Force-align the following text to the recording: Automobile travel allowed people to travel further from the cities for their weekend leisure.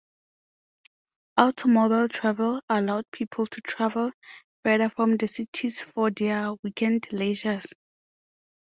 Automobile 1.37 2.07
travel 2.09 2.59
allowed 2.67 3.05
people 3.11 3.45
to 3.45 3.61
travel 3.61 4.09
further 4.65 4.89
from 4.89 5.15
the 5.17 5.27
cities 5.27 5.79
for 5.83 6.09
their 6.09 6.55
weekend 6.63 7.07
leisure. 7.11 7.61